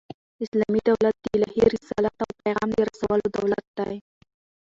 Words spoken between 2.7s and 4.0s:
د رسولو دولت دئ.